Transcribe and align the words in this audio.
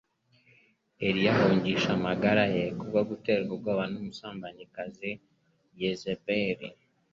Eliya 1.07 1.31
ahungisha 1.37 1.89
amagara 1.97 2.43
ye 2.55 2.63
kubwo 2.77 2.99
guterwa 3.09 3.51
ubwoba 3.55 3.83
n'umusambanyikazi 3.91 5.11
Yezebeli 5.81 6.67